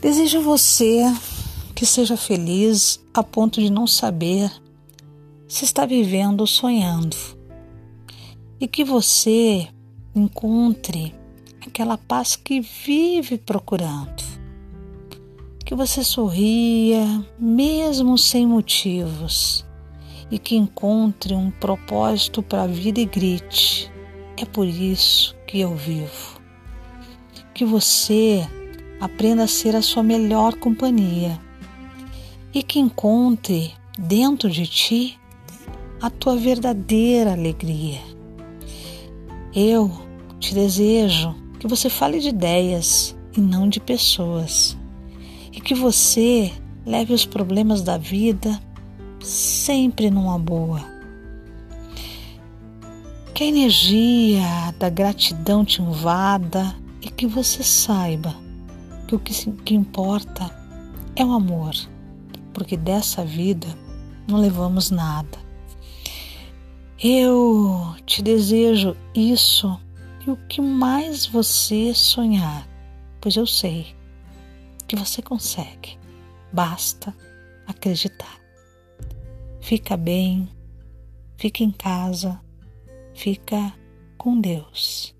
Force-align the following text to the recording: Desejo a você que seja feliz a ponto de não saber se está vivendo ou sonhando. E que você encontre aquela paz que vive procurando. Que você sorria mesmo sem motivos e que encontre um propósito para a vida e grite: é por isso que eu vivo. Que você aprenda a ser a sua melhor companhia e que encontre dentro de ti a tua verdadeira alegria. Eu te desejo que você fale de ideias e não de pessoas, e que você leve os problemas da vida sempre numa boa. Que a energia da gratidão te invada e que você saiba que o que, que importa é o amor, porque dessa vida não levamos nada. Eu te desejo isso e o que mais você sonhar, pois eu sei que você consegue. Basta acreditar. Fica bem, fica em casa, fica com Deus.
Desejo 0.00 0.38
a 0.38 0.42
você 0.42 1.02
que 1.74 1.84
seja 1.84 2.16
feliz 2.16 3.04
a 3.12 3.24
ponto 3.24 3.60
de 3.60 3.68
não 3.68 3.84
saber 3.84 4.48
se 5.48 5.64
está 5.64 5.84
vivendo 5.84 6.42
ou 6.42 6.46
sonhando. 6.46 7.16
E 8.60 8.68
que 8.68 8.84
você 8.84 9.66
encontre 10.14 11.12
aquela 11.66 11.98
paz 11.98 12.36
que 12.36 12.60
vive 12.60 13.38
procurando. 13.38 14.22
Que 15.64 15.74
você 15.74 16.04
sorria 16.04 17.04
mesmo 17.36 18.16
sem 18.16 18.46
motivos 18.46 19.66
e 20.30 20.38
que 20.38 20.54
encontre 20.54 21.34
um 21.34 21.50
propósito 21.50 22.40
para 22.40 22.62
a 22.62 22.66
vida 22.68 23.00
e 23.00 23.04
grite: 23.04 23.90
é 24.36 24.44
por 24.44 24.66
isso 24.68 25.34
que 25.44 25.58
eu 25.58 25.74
vivo. 25.74 26.40
Que 27.52 27.64
você 27.64 28.48
aprenda 29.00 29.44
a 29.44 29.48
ser 29.48 29.76
a 29.76 29.82
sua 29.82 30.02
melhor 30.02 30.54
companhia 30.56 31.38
e 32.52 32.62
que 32.62 32.78
encontre 32.78 33.72
dentro 33.98 34.50
de 34.50 34.66
ti 34.66 35.18
a 36.00 36.10
tua 36.10 36.36
verdadeira 36.36 37.32
alegria. 37.32 38.00
Eu 39.54 39.90
te 40.38 40.54
desejo 40.54 41.34
que 41.58 41.66
você 41.66 41.90
fale 41.90 42.20
de 42.20 42.28
ideias 42.28 43.16
e 43.36 43.40
não 43.40 43.68
de 43.68 43.80
pessoas, 43.80 44.76
e 45.52 45.60
que 45.60 45.74
você 45.74 46.52
leve 46.86 47.12
os 47.12 47.24
problemas 47.24 47.82
da 47.82 47.98
vida 47.98 48.60
sempre 49.20 50.10
numa 50.10 50.38
boa. 50.38 50.84
Que 53.34 53.44
a 53.44 53.46
energia 53.46 54.74
da 54.78 54.88
gratidão 54.88 55.64
te 55.64 55.82
invada 55.82 56.74
e 57.02 57.08
que 57.08 57.26
você 57.26 57.62
saiba 57.62 58.47
que 59.08 59.14
o 59.14 59.18
que, 59.18 59.50
que 59.64 59.74
importa 59.74 60.54
é 61.16 61.24
o 61.24 61.32
amor, 61.32 61.72
porque 62.52 62.76
dessa 62.76 63.24
vida 63.24 63.66
não 64.28 64.38
levamos 64.38 64.90
nada. 64.90 65.38
Eu 67.02 67.96
te 68.04 68.20
desejo 68.20 68.94
isso 69.14 69.80
e 70.26 70.30
o 70.30 70.36
que 70.36 70.60
mais 70.60 71.24
você 71.24 71.94
sonhar, 71.94 72.68
pois 73.18 73.34
eu 73.34 73.46
sei 73.46 73.96
que 74.86 74.94
você 74.94 75.22
consegue. 75.22 75.98
Basta 76.52 77.16
acreditar. 77.66 78.38
Fica 79.58 79.96
bem, 79.96 80.48
fica 81.38 81.64
em 81.64 81.70
casa, 81.70 82.38
fica 83.14 83.72
com 84.18 84.38
Deus. 84.38 85.17